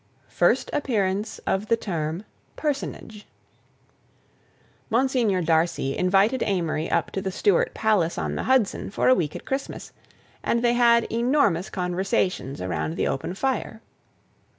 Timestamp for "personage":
2.55-3.27